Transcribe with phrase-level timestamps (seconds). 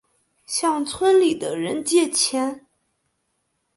[0.47, 2.65] 向村里的人借钱